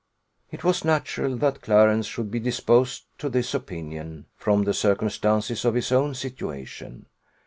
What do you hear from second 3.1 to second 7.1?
to this opinion, from the circumstances of his own situation.